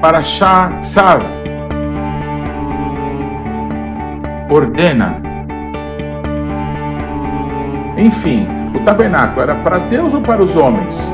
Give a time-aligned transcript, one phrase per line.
[0.00, 1.22] Parashá Tzav.
[4.50, 5.20] Ordena.
[7.96, 11.10] Enfim, o tabernáculo era para Deus ou para os homens?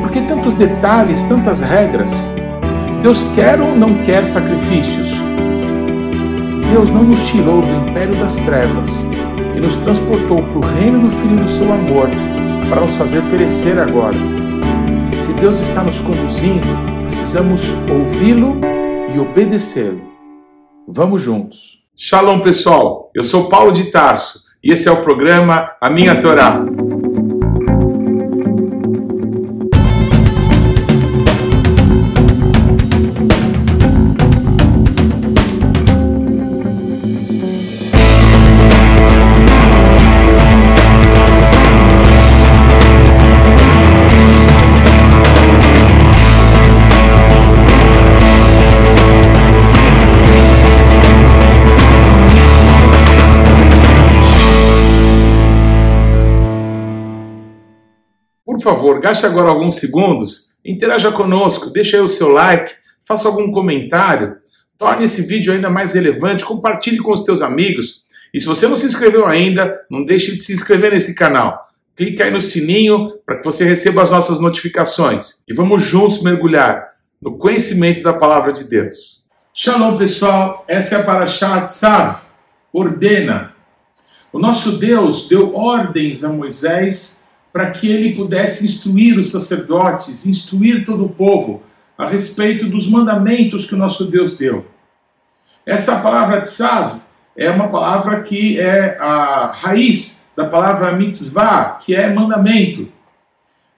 [0.00, 2.30] Por que tantos detalhes, tantas regras?
[3.02, 5.08] Deus quer ou não quer sacrifícios?
[6.70, 9.04] Deus não nos tirou do império das trevas
[9.54, 12.08] e nos transportou para o reino do Filho do seu amor
[12.68, 14.16] para nos fazer perecer agora.
[15.16, 16.66] Se Deus está nos conduzindo,
[17.24, 18.60] precisamos ouvi-lo
[19.14, 20.02] e obedecê-lo.
[20.86, 21.82] Vamos juntos.
[21.96, 23.10] Shalom, pessoal.
[23.14, 26.62] Eu sou Paulo de Tarso e esse é o programa A Minha Torá.
[58.64, 62.72] Favor, gaste agora alguns segundos, interaja conosco, deixe aí o seu like,
[63.06, 64.36] faça algum comentário,
[64.78, 68.04] torne esse vídeo ainda mais relevante, compartilhe com os teus amigos.
[68.32, 71.68] E se você não se inscreveu ainda, não deixe de se inscrever nesse canal.
[71.94, 75.44] Clique aí no sininho para que você receba as nossas notificações.
[75.46, 79.28] E vamos juntos mergulhar no conhecimento da palavra de Deus.
[79.52, 80.64] Shalom, pessoal.
[80.66, 82.22] Essa é a Parashat Tzav.
[82.72, 83.54] Ordena.
[84.32, 87.23] O nosso Deus deu ordens a Moisés
[87.54, 91.62] para que ele pudesse instruir os sacerdotes, instruir todo o povo
[91.96, 94.66] a respeito dos mandamentos que o nosso Deus deu.
[95.64, 97.00] Essa palavra tzav
[97.36, 102.88] é uma palavra que é a raiz da palavra mitzvah, que é mandamento.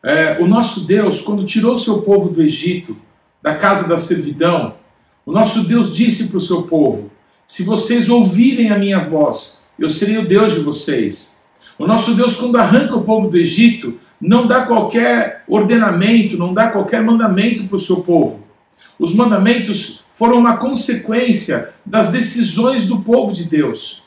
[0.03, 2.97] É, o nosso Deus, quando tirou seu povo do Egito,
[3.43, 4.77] da casa da servidão,
[5.27, 7.11] o nosso Deus disse para o seu povo:
[7.45, 11.36] Se vocês ouvirem a minha voz, eu serei o Deus de vocês.
[11.79, 16.71] O nosso Deus, quando arranca o povo do Egito, não dá qualquer ordenamento, não dá
[16.71, 18.45] qualquer mandamento para o seu povo.
[18.99, 24.03] Os mandamentos foram uma consequência das decisões do povo de Deus.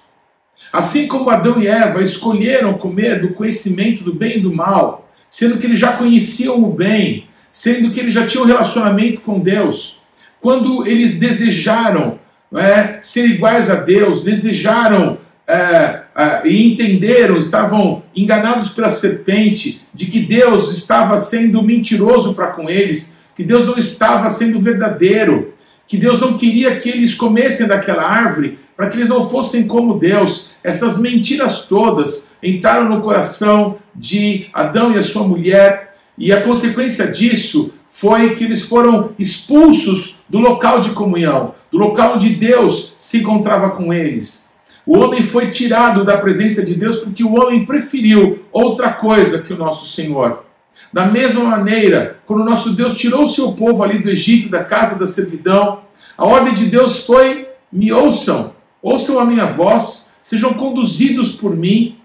[0.73, 5.59] Assim como Adão e Eva escolheram comer do conhecimento do bem e do mal, sendo
[5.59, 10.01] que eles já conheciam o bem, sendo que eles já tinham um relacionamento com Deus,
[10.41, 12.19] quando eles desejaram
[12.55, 20.07] é, ser iguais a Deus, desejaram é, é, e entenderam, estavam enganados pela serpente, de
[20.07, 25.53] que Deus estava sendo mentiroso para com eles, que Deus não estava sendo verdadeiro,
[25.87, 29.97] que Deus não queria que eles comessem daquela árvore, para que eles não fossem como
[29.97, 30.55] Deus.
[30.61, 37.07] Essas mentiras todas entraram no coração de Adão e a sua mulher, e a consequência
[37.07, 43.19] disso foi que eles foram expulsos do local de comunhão, do local onde Deus se
[43.19, 44.48] encontrava com eles.
[44.89, 49.53] O homem foi tirado da presença de Deus porque o homem preferiu outra coisa que
[49.53, 50.43] o nosso Senhor.
[50.91, 54.63] Da mesma maneira, quando o nosso Deus tirou o seu povo ali do Egito, da
[54.63, 55.81] casa da servidão,
[56.17, 61.97] a ordem de Deus foi: me ouçam, ouçam a minha voz, sejam conduzidos por mim.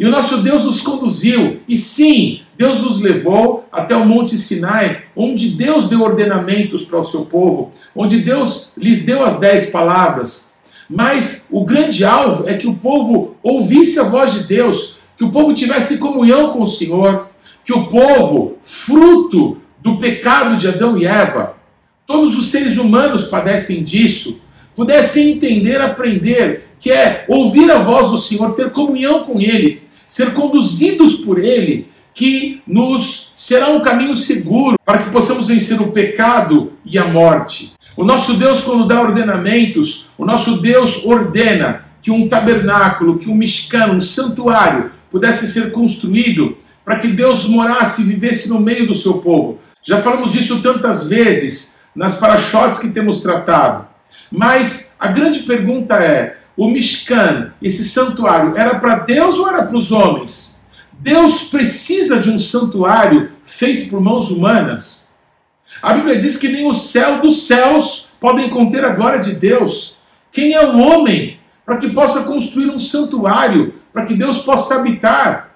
[0.00, 5.04] E o nosso Deus os conduziu, e sim, Deus os levou até o Monte Sinai,
[5.14, 10.53] onde Deus deu ordenamentos para o seu povo, onde Deus lhes deu as dez palavras.
[10.88, 15.30] Mas o grande alvo é que o povo ouvisse a voz de Deus, que o
[15.30, 17.28] povo tivesse comunhão com o Senhor,
[17.64, 21.56] que o povo, fruto do pecado de Adão e Eva,
[22.06, 24.40] todos os seres humanos padecem disso,
[24.74, 30.34] pudessem entender, aprender, que é ouvir a voz do Senhor, ter comunhão com Ele, ser
[30.34, 36.72] conduzidos por Ele, que nos será um caminho seguro para que possamos vencer o pecado
[36.84, 37.73] e a morte.
[37.96, 43.34] O nosso Deus, quando dá ordenamentos, o nosso Deus ordena que um tabernáculo, que um
[43.34, 48.94] mishkan, um santuário pudesse ser construído para que Deus morasse e vivesse no meio do
[48.94, 49.58] seu povo.
[49.82, 53.86] Já falamos disso tantas vezes nas parachotes que temos tratado.
[54.30, 59.76] Mas a grande pergunta é: o Mishkan, esse santuário, era para Deus ou era para
[59.76, 60.60] os homens?
[60.92, 65.03] Deus precisa de um santuário feito por mãos humanas?
[65.82, 69.98] A Bíblia diz que nem o céu dos céus podem conter a glória de Deus.
[70.32, 75.54] Quem é o homem para que possa construir um santuário, para que Deus possa habitar?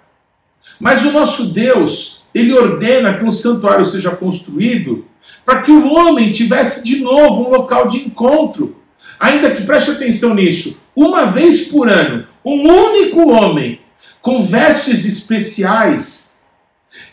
[0.79, 5.05] Mas o nosso Deus, ele ordena que um santuário seja construído
[5.45, 8.77] para que o homem tivesse de novo um local de encontro.
[9.19, 13.81] Ainda que preste atenção nisso, uma vez por ano, um único homem
[14.21, 16.37] com vestes especiais,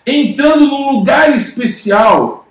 [0.06, 2.45] entrando num lugar especial,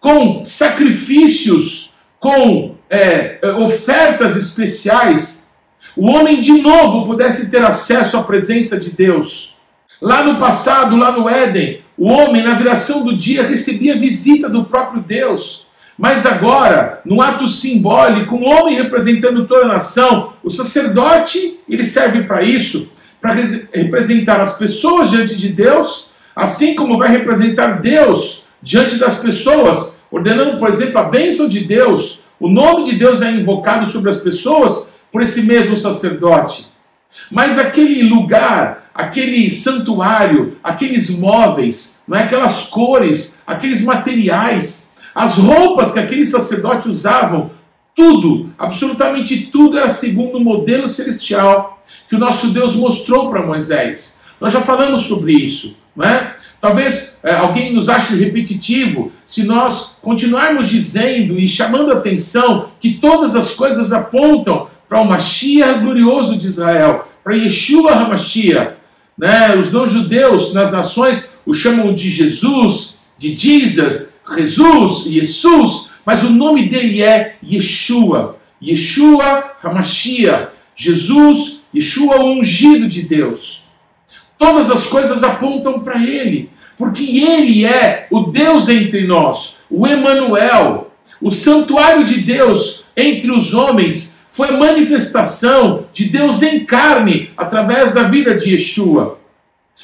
[0.00, 5.50] com sacrifícios com é, ofertas especiais,
[5.96, 9.56] o homem de novo pudesse ter acesso à presença de Deus.
[10.00, 14.64] Lá no passado, lá no Éden, o homem, na viração do dia, recebia visita do
[14.64, 15.66] próprio Deus.
[15.98, 22.22] Mas agora, no ato simbólico, um homem representando toda a nação, o sacerdote, ele serve
[22.22, 23.34] para isso, para
[23.72, 30.58] representar as pessoas diante de Deus, assim como vai representar Deus diante das pessoas, ordenando,
[30.58, 32.20] por exemplo, a bênção de Deus.
[32.40, 36.66] O nome de Deus é invocado sobre as pessoas por esse mesmo sacerdote.
[37.30, 42.22] Mas aquele lugar, aquele santuário, aqueles móveis, não é?
[42.22, 47.50] aquelas cores, aqueles materiais, as roupas que aquele sacerdote usavam,
[47.94, 54.20] tudo, absolutamente tudo era segundo o modelo celestial que o nosso Deus mostrou para Moisés.
[54.40, 56.36] Nós já falamos sobre isso, não é?
[56.60, 62.94] Talvez é, alguém nos ache repetitivo se nós continuarmos dizendo e chamando a atenção que
[62.94, 68.72] todas as coisas apontam para o Mashiach glorioso de Israel, para Yeshua HaMashiach.
[69.16, 69.54] Né?
[69.56, 76.68] Os não-judeus nas nações o chamam de Jesus, de Jesus, Jesus, Jesus, mas o nome
[76.68, 78.36] dele é Yeshua.
[78.60, 83.67] Yeshua HaMashiach, Jesus, Yeshua ungido de Deus.
[84.38, 90.92] Todas as coisas apontam para ele, porque ele é o Deus entre nós, o Emanuel,
[91.20, 97.92] o santuário de Deus entre os homens foi a manifestação de Deus em carne através
[97.92, 99.18] da vida de Yeshua.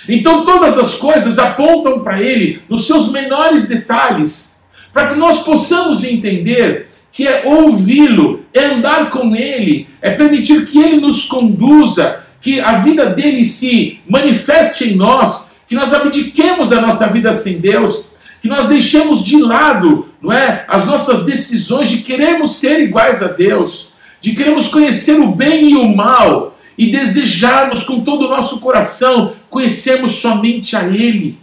[0.08, 4.56] Então todas as coisas apontam para ele nos seus menores detalhes,
[4.92, 10.78] para que nós possamos entender que é ouvi-lo, é andar com ele, é permitir que
[10.78, 16.80] ele nos conduza, que a vida dele se manifeste em nós, que nós abdiquemos da
[16.80, 18.04] nossa vida sem Deus,
[18.40, 23.28] que nós deixemos de lado, não é, as nossas decisões de queremos ser iguais a
[23.28, 23.94] Deus
[24.24, 29.34] de queremos conhecer o bem e o mal e desejarmos com todo o nosso coração
[29.50, 31.38] conhecermos somente a Ele.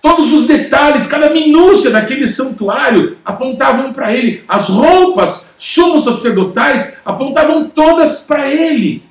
[0.00, 4.44] Todos os detalhes, cada minúcia daquele santuário apontavam para Ele.
[4.48, 9.02] As roupas sumos sacerdotais apontavam todas para Ele.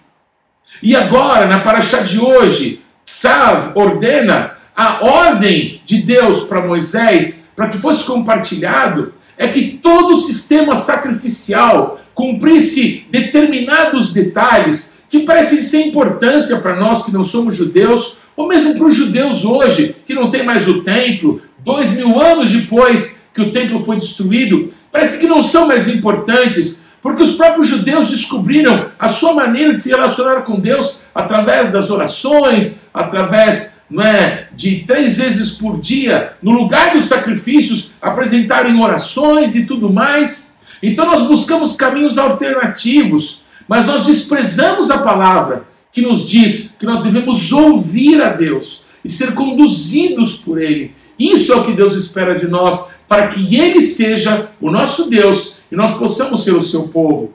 [0.81, 7.69] E agora, na paraxá de hoje, Sav ordena a ordem de Deus para Moisés, para
[7.69, 15.89] que fosse compartilhado, é que todo o sistema sacrificial cumprisse determinados detalhes que parecem sem
[15.89, 20.29] importância para nós que não somos judeus, ou mesmo para os judeus hoje, que não
[20.29, 25.27] tem mais o templo, dois mil anos depois que o templo foi destruído, parece que
[25.27, 30.41] não são mais importantes, porque os próprios judeus descobriram a sua maneira de se relacionar
[30.41, 37.05] com Deus através das orações, através é, de três vezes por dia, no lugar dos
[37.05, 40.61] sacrifícios, apresentarem orações e tudo mais.
[40.81, 47.03] Então nós buscamos caminhos alternativos, mas nós desprezamos a palavra que nos diz que nós
[47.03, 50.91] devemos ouvir a Deus e ser conduzidos por Ele.
[51.19, 55.54] Isso é o que Deus espera de nós, para que Ele seja o nosso Deus
[55.71, 57.33] e nós possamos ser o seu povo.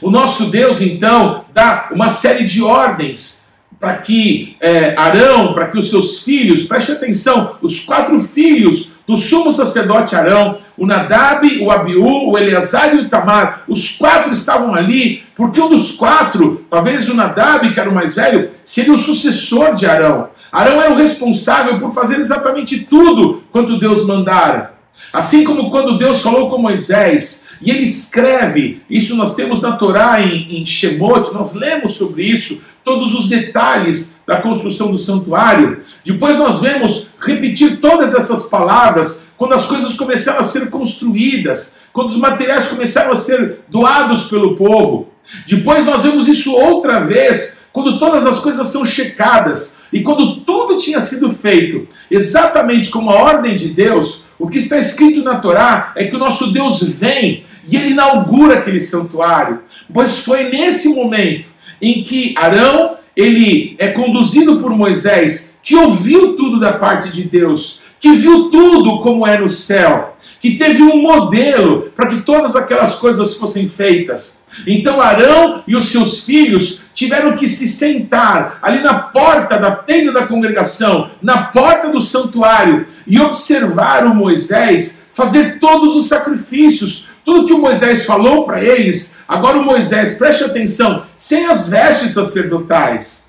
[0.00, 3.46] O nosso Deus, então, dá uma série de ordens
[3.78, 9.16] para que é, Arão, para que os seus filhos, preste atenção, os quatro filhos do
[9.16, 14.74] sumo sacerdote Arão, o Nadab, o Abiú, o Eleazar e o Tamar, os quatro estavam
[14.74, 18.98] ali, porque um dos quatro, talvez o Nadab, que era o mais velho, seria o
[18.98, 20.30] sucessor de Arão.
[20.50, 24.75] Arão era o responsável por fazer exatamente tudo quanto Deus mandara.
[25.12, 30.20] Assim como quando Deus falou com Moisés, e ele escreve, isso nós temos na Torá
[30.20, 35.80] em, em Shemot, nós lemos sobre isso, todos os detalhes da construção do santuário.
[36.04, 42.08] Depois nós vemos repetir todas essas palavras quando as coisas começaram a ser construídas, quando
[42.08, 45.08] os materiais começaram a ser doados pelo povo.
[45.46, 50.76] Depois nós vemos isso outra vez, quando todas as coisas são checadas e quando tudo
[50.76, 55.92] tinha sido feito exatamente como a ordem de Deus, o que está escrito na Torá
[55.96, 59.60] é que o nosso Deus vem e ele inaugura aquele santuário.
[59.92, 61.48] Pois foi nesse momento
[61.80, 67.85] em que Arão ele é conduzido por Moisés, que ouviu tudo da parte de Deus,
[68.06, 72.94] que viu tudo como é no céu, que teve um modelo para que todas aquelas
[72.94, 74.46] coisas fossem feitas.
[74.64, 80.12] Então Arão e os seus filhos tiveram que se sentar ali na porta da tenda
[80.12, 87.52] da congregação, na porta do santuário, e observaram Moisés fazer todos os sacrifícios, tudo que
[87.52, 89.24] o Moisés falou para eles.
[89.26, 93.25] Agora o Moisés, preste atenção, sem as vestes sacerdotais.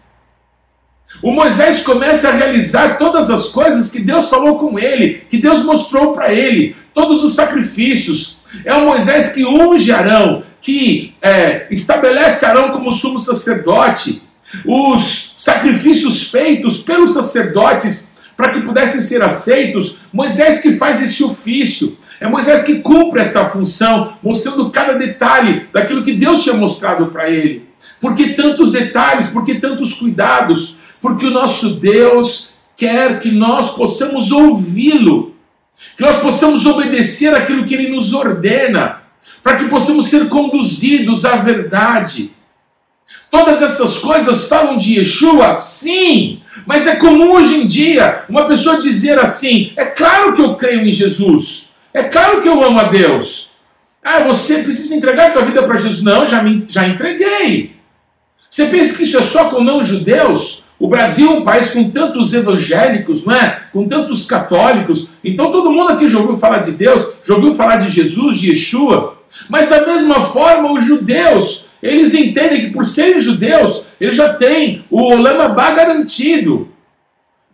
[1.21, 5.63] O Moisés começa a realizar todas as coisas que Deus falou com ele, que Deus
[5.63, 8.37] mostrou para ele, todos os sacrifícios.
[8.63, 14.21] É o Moisés que unge Arão, que é, estabelece Arão como sumo sacerdote.
[14.65, 21.97] Os sacrifícios feitos pelos sacerdotes para que pudessem ser aceitos, Moisés que faz esse ofício.
[22.19, 27.29] É Moisés que cumpre essa função, mostrando cada detalhe daquilo que Deus tinha mostrado para
[27.29, 27.67] ele.
[27.99, 29.27] Por que tantos detalhes?
[29.27, 30.76] Por que tantos cuidados?
[31.01, 35.35] Porque o nosso Deus quer que nós possamos ouvi-lo,
[35.95, 39.01] que nós possamos obedecer aquilo que ele nos ordena,
[39.43, 42.31] para que possamos ser conduzidos à verdade.
[43.29, 48.79] Todas essas coisas falam de Yeshua, sim, mas é comum hoje em dia uma pessoa
[48.79, 52.83] dizer assim: é claro que eu creio em Jesus, é claro que eu amo a
[52.83, 53.47] Deus.
[54.03, 56.01] Ah, você precisa entregar a tua vida para Jesus.
[56.01, 57.75] Não, já, me, já entreguei.
[58.49, 60.63] Você pensa que isso é só com não-judeus?
[60.79, 63.61] O Brasil é um país com tantos evangélicos, não é?
[63.73, 65.09] com tantos católicos.
[65.23, 68.49] Então todo mundo aqui já ouviu falar de Deus, já ouviu falar de Jesus, de
[68.49, 69.17] Yeshua.
[69.49, 74.85] Mas da mesma forma, os judeus, eles entendem que por serem judeus, eles já têm
[74.89, 76.69] o Olamabá garantido.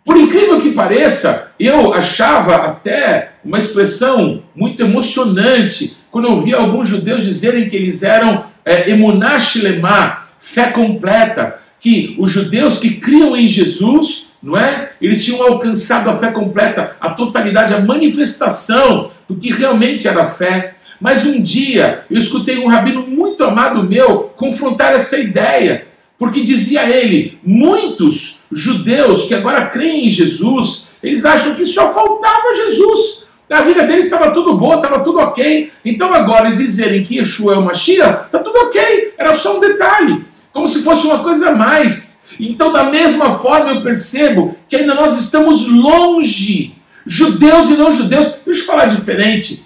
[0.03, 6.87] Por incrível que pareça, eu achava até uma expressão muito emocionante quando eu via alguns
[6.87, 13.45] judeus dizerem que eles eram é, emunashlemá, fé completa, que os judeus que criam em
[13.45, 14.93] Jesus, não é?
[15.01, 20.27] Eles tinham alcançado a fé completa, a totalidade, a manifestação do que realmente era a
[20.27, 20.75] fé.
[21.01, 25.85] Mas um dia eu escutei um rabino muito amado meu confrontar essa ideia,
[26.17, 32.55] porque dizia ele: muitos judeus que agora creem em Jesus, eles acham que só faltava
[32.55, 33.25] Jesus.
[33.49, 35.69] A vida deles estava tudo boa, estava tudo ok.
[35.83, 39.59] Então agora eles dizerem que Yeshua é o Mashiach, está tudo ok, era só um
[39.59, 42.21] detalhe como se fosse uma coisa a mais.
[42.39, 48.35] Então, da mesma forma, eu percebo que ainda nós estamos longe, judeus e não judeus,
[48.45, 49.65] deixa eu falar diferente.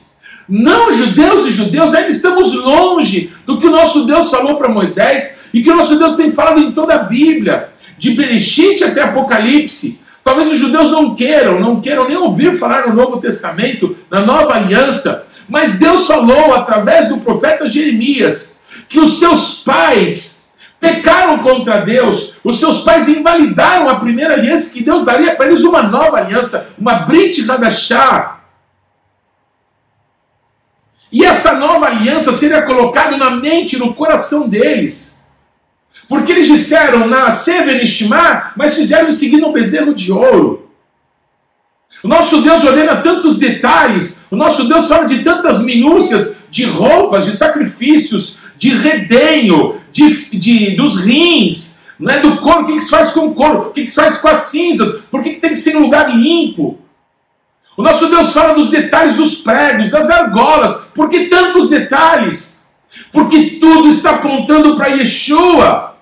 [0.49, 5.49] Não judeus e judeus, ainda estamos longe do que o nosso Deus falou para Moisés
[5.53, 10.05] e que o nosso Deus tem falado em toda a Bíblia, de Bereshit até Apocalipse.
[10.23, 14.53] Talvez os judeus não queiram, não queiram nem ouvir falar no Novo Testamento, na nova
[14.53, 20.36] aliança, mas Deus falou através do profeta Jeremias que os seus pais
[20.79, 25.63] pecaram contra Deus, os seus pais invalidaram a primeira aliança que Deus daria para eles
[25.63, 28.37] uma nova aliança, uma Brit Hadashah.
[31.11, 35.17] E essa nova aliança seria colocada na mente, no coração deles.
[36.07, 40.69] Porque eles disseram na Sevenishma, mas fizeram em seguida um bezerro de ouro.
[42.03, 47.25] O nosso Deus ordena tantos detalhes, o nosso Deus fala de tantas minúcias, de roupas,
[47.25, 52.81] de sacrifícios, de redenho, de, de, dos rins, não é do couro, o que, que
[52.81, 55.31] se faz com o couro, o que, que se faz com as cinzas, por que,
[55.31, 56.79] que tem que ser em um lugar limpo?
[57.75, 62.63] O nosso Deus fala dos detalhes dos pregos, das argolas, por que tantos detalhes?
[63.11, 65.95] Porque tudo está apontando para Yeshua.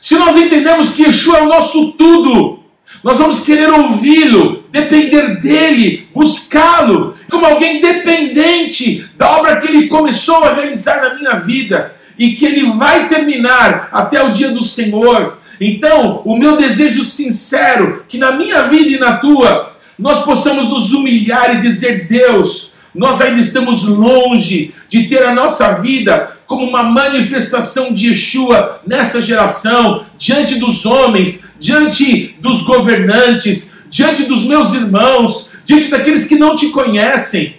[0.00, 2.61] Se nós entendemos que Yeshua é o nosso tudo,
[3.02, 10.44] nós vamos querer ouvi-lo, depender dele, buscá-lo, como alguém dependente da obra que ele começou
[10.44, 15.38] a realizar na minha vida e que ele vai terminar até o dia do Senhor.
[15.60, 20.92] Então, o meu desejo sincero que na minha vida e na tua nós possamos nos
[20.92, 26.82] humilhar e dizer: Deus, nós ainda estamos longe de ter a nossa vida como uma
[26.82, 35.48] manifestação de Yeshua nessa geração, diante dos homens, diante dos governantes, diante dos meus irmãos,
[35.64, 37.56] diante daqueles que não te conhecem.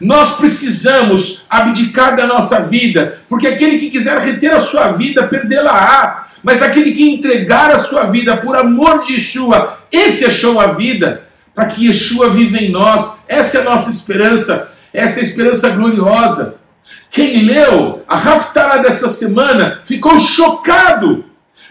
[0.00, 6.28] Nós precisamos abdicar da nossa vida, porque aquele que quiser reter a sua vida, perdê-la-á.
[6.42, 11.24] Mas aquele que entregar a sua vida por amor de Yeshua, esse achou a vida,
[11.54, 13.26] para que Yeshua viva em nós.
[13.28, 16.59] Essa é a nossa esperança, essa é a esperança gloriosa.
[17.10, 21.24] Quem leu a Haftarah dessa semana ficou chocado,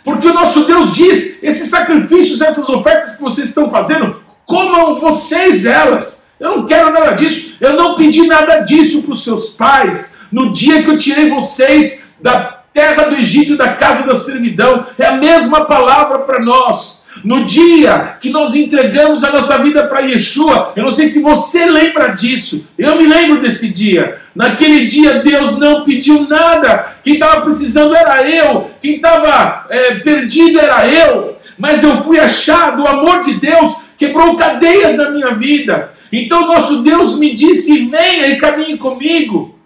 [0.03, 5.65] porque o nosso Deus diz: esses sacrifícios, essas ofertas que vocês estão fazendo, comam vocês
[5.65, 6.29] elas.
[6.39, 10.15] Eu não quero nada disso, eu não pedi nada disso para os seus pais.
[10.31, 15.05] No dia que eu tirei vocês da terra do Egito, da casa da servidão, é
[15.05, 16.98] a mesma palavra para nós.
[17.23, 21.65] No dia que nós entregamos a nossa vida para Yeshua, eu não sei se você
[21.65, 24.19] lembra disso, eu me lembro desse dia.
[24.35, 30.59] Naquele dia Deus não pediu nada, quem estava precisando era eu, quem estava é, perdido
[30.59, 35.91] era eu, mas eu fui achado, o amor de Deus quebrou cadeias na minha vida.
[36.11, 39.59] Então nosso Deus me disse: venha e caminhe comigo.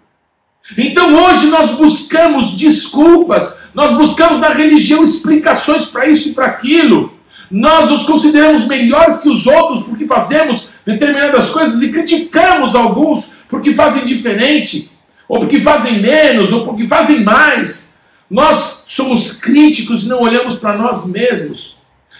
[0.76, 7.12] Então hoje nós buscamos desculpas, nós buscamos na religião explicações para isso e para aquilo.
[7.50, 13.74] Nós nos consideramos melhores que os outros porque fazemos determinadas coisas e criticamos alguns porque
[13.74, 14.90] fazem diferente,
[15.28, 17.98] ou porque fazem menos, ou porque fazem mais.
[18.30, 21.76] Nós somos críticos e não olhamos para nós mesmos.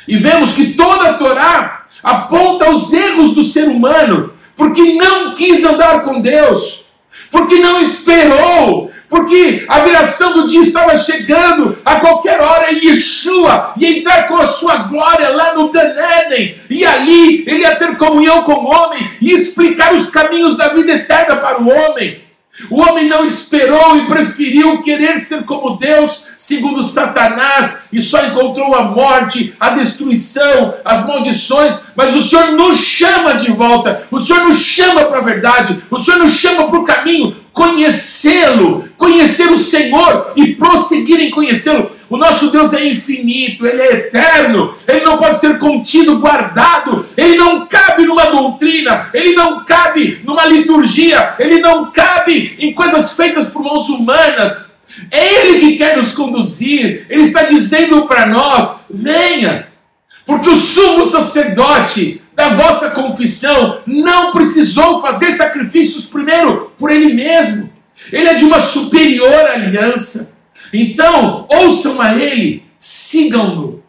[0.06, 5.64] E vemos que toda a Torá aponta os erros do ser humano, porque não quis
[5.64, 6.84] andar com Deus,
[7.30, 13.96] porque não esperou, porque a viração do dia estava chegando, a qualquer hora Yeshua ia
[13.96, 18.54] entrar com a sua glória lá no Daneden, e ali ele ia ter comunhão com
[18.54, 22.24] o homem e explicar os caminhos da vida eterna para o homem.
[22.70, 28.74] O homem não esperou e preferiu querer ser como Deus, segundo Satanás, e só encontrou
[28.74, 31.86] a morte, a destruição, as maldições.
[31.96, 35.98] Mas o Senhor nos chama de volta, o Senhor nos chama para a verdade, o
[35.98, 41.90] Senhor nos chama para o caminho, conhecê-lo, conhecer o Senhor e prosseguir em conhecê-lo.
[42.08, 47.36] O nosso Deus é infinito, ele é eterno, ele não pode ser contido, guardado, ele
[47.36, 53.46] não cabe numa doutrina, ele não cabe numa liturgia, ele não cabe em coisas feitas
[53.46, 54.78] por mãos humanas.
[55.10, 59.68] É ele que quer nos conduzir, ele está dizendo para nós: venha,
[60.26, 67.72] porque o sumo sacerdote da vossa confissão não precisou fazer sacrifícios primeiro por ele mesmo.
[68.12, 70.33] Ele é de uma superior aliança.
[70.76, 73.80] Então, ouçam a Ele, sigam-no.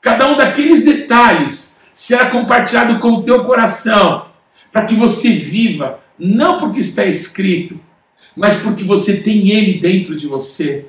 [0.00, 4.24] Cada um daqueles detalhes será compartilhado com o teu coração,
[4.72, 7.78] para que você viva, não porque está escrito,
[8.34, 10.86] mas porque você tem Ele dentro de você.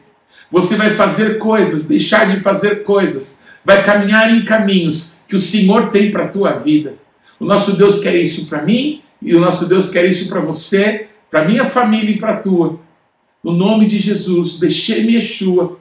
[0.50, 5.90] Você vai fazer coisas, deixar de fazer coisas, vai caminhar em caminhos que o Senhor
[5.90, 6.96] tem para a tua vida.
[7.38, 11.08] O nosso Deus quer isso para mim e o nosso Deus quer isso para você,
[11.30, 12.87] para minha família e para a tua
[13.44, 15.78] no nome de Jesus, deixei-me Yeshua,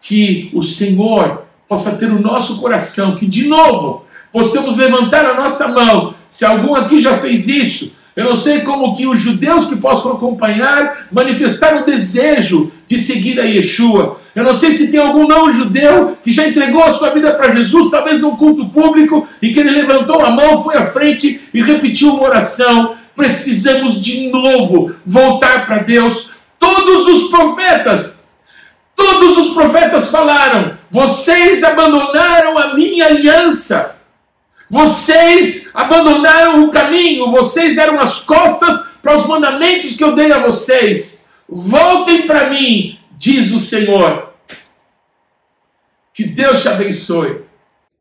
[0.00, 5.68] que o Senhor possa ter o nosso coração, que de novo possamos levantar a nossa
[5.68, 6.14] mão.
[6.26, 10.12] Se algum aqui já fez isso, eu não sei como que os judeus que possam
[10.12, 14.18] acompanhar manifestaram o desejo de seguir a Yeshua.
[14.36, 17.50] Eu não sei se tem algum não judeu que já entregou a sua vida para
[17.50, 21.60] Jesus, talvez num culto público, e que ele levantou a mão, foi à frente e
[21.60, 22.94] repetiu uma oração.
[23.16, 26.33] Precisamos de novo voltar para Deus,
[26.64, 28.30] Todos os profetas,
[28.96, 33.96] todos os profetas falaram: vocês abandonaram a minha aliança,
[34.70, 40.38] vocês abandonaram o caminho, vocês deram as costas para os mandamentos que eu dei a
[40.38, 41.26] vocês.
[41.46, 44.32] Voltem para mim, diz o Senhor.
[46.14, 47.42] Que Deus te abençoe.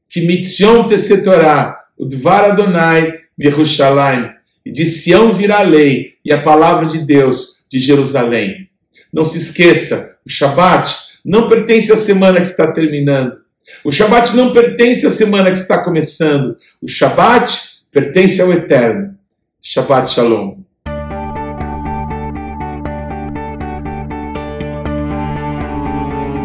[0.10, 4.30] Que mitzion tesetorá, o dvar Adonai, Yerushalayim.
[4.66, 8.70] E de Sião virá a lei e a palavra de Deus de Jerusalém.
[9.12, 13.38] Não se esqueça, o Shabat não pertence à semana que está terminando.
[13.84, 16.56] O Shabat não pertence à semana que está começando.
[16.80, 17.52] O Shabat
[17.92, 19.16] pertence ao Eterno.
[19.60, 20.58] Shabbat Shalom.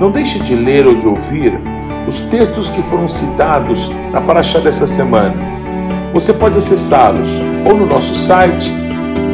[0.00, 1.52] Não deixe de ler ou de ouvir
[2.06, 5.36] os textos que foram citados na Paraxá dessa semana.
[6.10, 7.28] Você pode acessá-los
[7.66, 8.72] ou no nosso site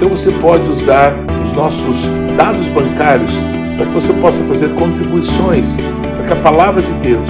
[0.00, 1.12] Então você pode usar
[1.44, 3.32] os nossos dados bancários
[3.76, 5.76] para que você possa fazer contribuições
[6.16, 7.28] para que a palavra de Deus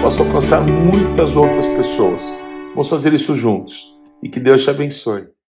[0.00, 2.32] possa alcançar muitas outras pessoas.
[2.68, 5.34] Vamos fazer isso juntos e que Deus te abençoe.